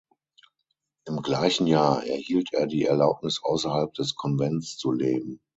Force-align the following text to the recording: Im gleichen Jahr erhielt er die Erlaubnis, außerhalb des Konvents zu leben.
Im 1.05 1.21
gleichen 1.21 1.67
Jahr 1.67 2.03
erhielt 2.03 2.51
er 2.53 2.65
die 2.65 2.85
Erlaubnis, 2.87 3.43
außerhalb 3.43 3.93
des 3.93 4.15
Konvents 4.15 4.75
zu 4.77 4.91
leben. 4.91 5.39